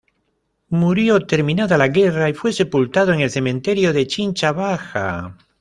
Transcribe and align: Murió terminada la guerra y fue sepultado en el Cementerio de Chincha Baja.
Murió 0.69 1.27
terminada 1.27 1.77
la 1.77 1.87
guerra 1.87 2.27
y 2.27 2.33
fue 2.33 2.53
sepultado 2.53 3.13
en 3.13 3.19
el 3.19 3.29
Cementerio 3.29 3.93
de 3.93 4.07
Chincha 4.07 4.51
Baja. 4.51 5.37